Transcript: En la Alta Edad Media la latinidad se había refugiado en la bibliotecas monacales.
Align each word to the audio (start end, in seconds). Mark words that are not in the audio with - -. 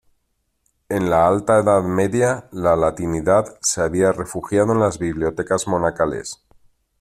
En 0.89 1.11
la 1.11 1.27
Alta 1.27 1.59
Edad 1.59 1.83
Media 1.83 2.49
la 2.53 2.75
latinidad 2.75 3.45
se 3.61 3.81
había 3.81 4.11
refugiado 4.11 4.73
en 4.73 4.79
la 4.79 4.89
bibliotecas 4.89 5.67
monacales. 5.67 6.41